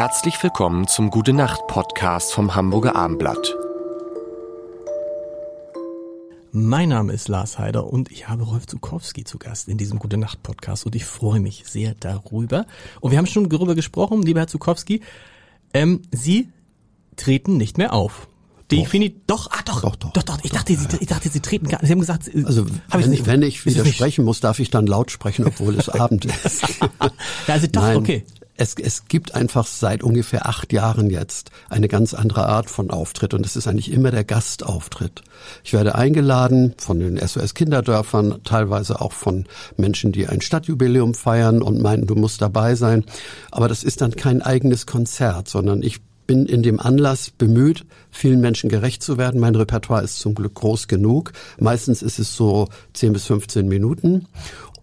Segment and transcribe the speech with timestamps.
[0.00, 3.54] Herzlich willkommen zum Gute Nacht Podcast vom Hamburger Armblatt.
[6.52, 10.16] Mein Name ist Lars Heider und ich habe Rolf Zukowski zu Gast in diesem Gute
[10.16, 12.64] Nacht Podcast und ich freue mich sehr darüber.
[13.00, 15.02] Und wir haben schon darüber gesprochen, lieber Herr Zukowski,
[15.74, 16.48] ähm, Sie
[17.16, 18.26] treten nicht mehr auf.
[18.70, 19.20] Definitiv.
[19.26, 20.38] Doch, ah, doch, doch, doch, doch, doch.
[20.42, 21.88] Ich dachte, Sie, ich dachte, Sie treten gar nicht.
[21.88, 25.10] Sie haben gesagt, also wenn, ich, nicht, wenn ich widersprechen muss, darf ich dann laut
[25.10, 26.62] sprechen, obwohl es Abend ist.
[26.80, 26.88] ja,
[27.48, 28.24] also doch, Nein, okay
[28.60, 33.32] es, es gibt einfach seit ungefähr acht Jahren jetzt eine ganz andere Art von Auftritt
[33.32, 35.22] und es ist eigentlich immer der Gastauftritt.
[35.64, 39.46] Ich werde eingeladen von den SOS Kinderdörfern, teilweise auch von
[39.78, 43.04] Menschen, die ein Stadtjubiläum feiern und meinen, du musst dabei sein.
[43.50, 48.40] Aber das ist dann kein eigenes Konzert, sondern ich bin in dem Anlass bemüht, vielen
[48.40, 49.40] Menschen gerecht zu werden.
[49.40, 51.32] Mein Repertoire ist zum Glück groß genug.
[51.58, 54.28] Meistens ist es so 10 bis 15 Minuten.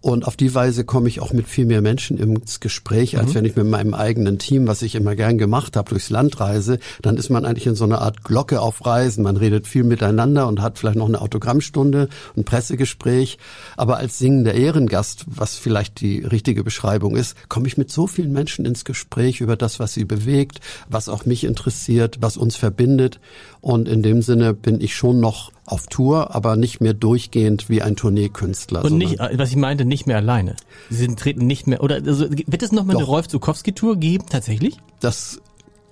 [0.00, 3.34] Und auf die Weise komme ich auch mit viel mehr Menschen ins Gespräch, als mhm.
[3.34, 6.78] wenn ich mit meinem eigenen Team, was ich immer gern gemacht habe, durchs Land reise.
[7.02, 9.24] Dann ist man eigentlich in so einer Art Glocke auf Reisen.
[9.24, 13.38] Man redet viel miteinander und hat vielleicht noch eine Autogrammstunde, ein Pressegespräch.
[13.76, 18.32] Aber als singender Ehrengast, was vielleicht die richtige Beschreibung ist, komme ich mit so vielen
[18.32, 23.20] Menschen ins Gespräch über das, was sie bewegt, was auch mich interessiert, was uns verbindet.
[23.60, 27.82] Und in dem Sinne bin ich schon noch auf Tour, aber nicht mehr durchgehend wie
[27.82, 28.84] ein Tourneekünstler.
[28.84, 30.56] Und nicht, was ich meinte, nicht mehr alleine.
[30.90, 34.78] Sie treten nicht mehr, oder also, wird es nochmal eine Rolf Zukowski-Tour geben, tatsächlich?
[35.00, 35.40] Das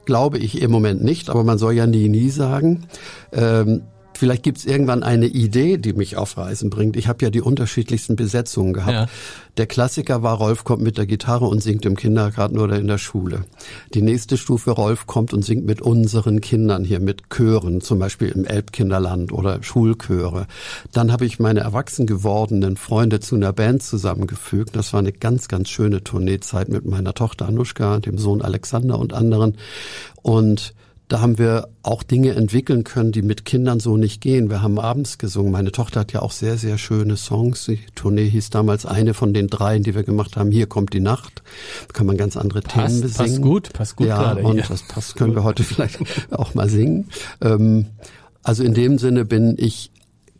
[0.04, 2.86] glaube ich im Moment nicht, aber man soll ja nie, nie sagen.
[3.32, 3.82] Ähm,
[4.17, 6.97] Vielleicht gibt es irgendwann eine Idee, die mich auf Reisen bringt.
[6.97, 8.92] Ich habe ja die unterschiedlichsten Besetzungen gehabt.
[8.92, 9.06] Ja.
[9.56, 12.98] Der Klassiker war, Rolf kommt mit der Gitarre und singt im Kindergarten oder in der
[12.98, 13.44] Schule.
[13.94, 18.28] Die nächste Stufe, Rolf kommt und singt mit unseren Kindern hier, mit Chören, zum Beispiel
[18.28, 20.47] im Elbkinderland oder Schulchöre.
[20.92, 24.77] Dann habe ich meine erwachsen gewordenen Freunde zu einer Band zusammengefügt.
[24.77, 29.12] Das war eine ganz, ganz schöne Tourneezeit mit meiner Tochter Anushka, dem Sohn Alexander und
[29.14, 29.56] anderen.
[30.22, 30.75] Und
[31.08, 34.50] da haben wir auch Dinge entwickeln können, die mit Kindern so nicht gehen.
[34.50, 35.53] Wir haben abends gesungen.
[35.53, 37.66] Meine Tochter hat ja auch sehr, sehr schöne Songs.
[37.66, 40.50] Die Tournee hieß damals eine von den dreien, die wir gemacht haben.
[40.50, 41.42] Hier kommt die Nacht.
[41.86, 43.32] Da kann man ganz andere passt, Themen besingen.
[43.32, 44.42] Passt gut, passt gut ja, gerade.
[44.42, 44.64] Und hier.
[44.69, 45.98] das passt, können wir heute vielleicht
[46.32, 47.08] auch mal singen.
[47.41, 47.86] Ähm,
[48.42, 49.92] also in dem Sinne bin ich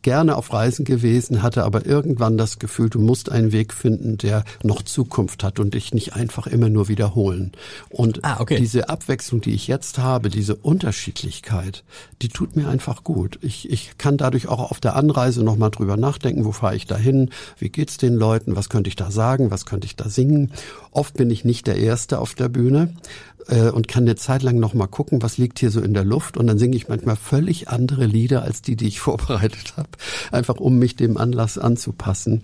[0.06, 4.44] gerne auf Reisen gewesen, hatte aber irgendwann das Gefühl, du musst einen Weg finden, der
[4.62, 7.50] noch Zukunft hat und dich nicht einfach immer nur wiederholen.
[7.90, 8.56] Und ah, okay.
[8.56, 11.82] diese Abwechslung, die ich jetzt habe, diese Unterschiedlichkeit,
[12.22, 13.40] die tut mir einfach gut.
[13.42, 16.96] Ich, ich kann dadurch auch auf der Anreise nochmal drüber nachdenken, wo fahre ich da
[16.96, 20.52] hin, wie geht's den Leuten, was könnte ich da sagen, was könnte ich da singen.
[20.92, 22.94] Oft bin ich nicht der Erste auf der Bühne,
[23.48, 26.04] äh, und kann eine Zeit lang noch mal gucken, was liegt hier so in der
[26.04, 30.36] Luft und dann singe ich manchmal völlig andere Lieder als die, die ich vorbereitet habe,
[30.36, 32.42] einfach um mich dem Anlass anzupassen.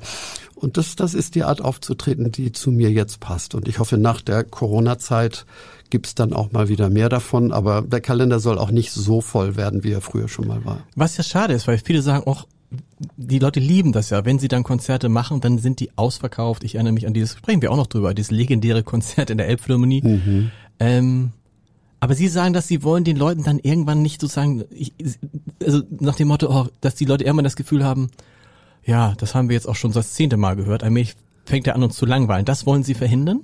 [0.54, 3.54] Und das, das ist die Art aufzutreten, die zu mir jetzt passt.
[3.54, 5.44] Und ich hoffe, nach der Corona-Zeit
[5.90, 7.52] gibt's dann auch mal wieder mehr davon.
[7.52, 10.84] Aber der Kalender soll auch nicht so voll werden, wie er früher schon mal war.
[10.94, 12.46] Was ja schade ist, weil viele sagen auch,
[13.16, 14.24] die Leute lieben das ja.
[14.24, 16.64] Wenn sie dann Konzerte machen, dann sind die ausverkauft.
[16.64, 19.48] Ich erinnere mich an dieses, sprechen wir auch noch drüber, dieses legendäre Konzert in der
[19.48, 20.02] Elbphilharmonie.
[20.02, 20.50] Mhm.
[20.78, 21.32] Ähm,
[22.02, 24.92] aber Sie sagen, dass Sie wollen den Leuten dann irgendwann nicht sozusagen, ich,
[25.64, 28.10] also nach dem Motto, oh, dass die Leute irgendwann das Gefühl haben,
[28.84, 31.14] ja, das haben wir jetzt auch schon das zehnte Mal gehört, allmählich
[31.44, 32.44] fängt er an uns zu langweilen.
[32.44, 33.42] Das wollen Sie verhindern?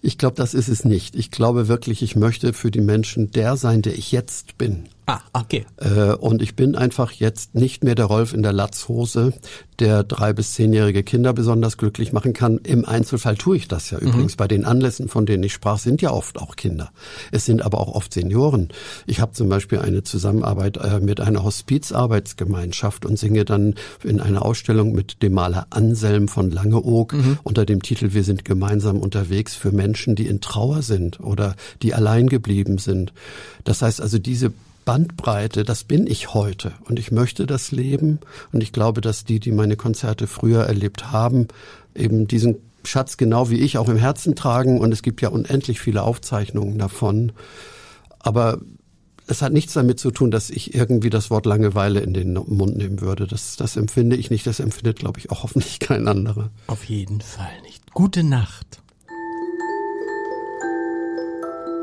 [0.00, 1.16] Ich glaube, das ist es nicht.
[1.16, 4.84] Ich glaube wirklich, ich möchte für die Menschen der sein, der ich jetzt bin.
[5.06, 5.66] Ah, okay.
[5.76, 9.34] Äh, und ich bin einfach jetzt nicht mehr der Rolf in der Latzhose,
[9.78, 12.58] der drei- bis zehnjährige Kinder besonders glücklich machen kann.
[12.58, 14.08] Im Einzelfall tue ich das ja mhm.
[14.08, 14.36] übrigens.
[14.36, 16.90] Bei den Anlässen, von denen ich sprach, sind ja oft auch Kinder.
[17.32, 18.68] Es sind aber auch oft Senioren.
[19.06, 24.42] Ich habe zum Beispiel eine Zusammenarbeit äh, mit einer Hospizarbeitsgemeinschaft und singe dann in einer
[24.42, 27.38] Ausstellung mit dem Maler Anselm von Langeoog mhm.
[27.42, 31.92] unter dem Titel Wir sind gemeinsam unterwegs für Menschen, die in Trauer sind oder die
[31.92, 33.12] allein geblieben sind.
[33.64, 34.54] Das heißt also, diese
[34.84, 38.20] Bandbreite, das bin ich heute und ich möchte das leben
[38.52, 41.48] und ich glaube, dass die, die meine Konzerte früher erlebt haben,
[41.94, 45.80] eben diesen Schatz genau wie ich auch im Herzen tragen und es gibt ja unendlich
[45.80, 47.32] viele Aufzeichnungen davon.
[48.18, 48.58] Aber
[49.26, 52.76] es hat nichts damit zu tun, dass ich irgendwie das Wort Langeweile in den Mund
[52.76, 53.26] nehmen würde.
[53.26, 54.46] Das, das empfinde ich nicht.
[54.46, 56.50] Das empfindet, glaube ich, auch hoffentlich kein anderer.
[56.66, 57.92] Auf jeden Fall nicht.
[57.92, 58.82] Gute Nacht.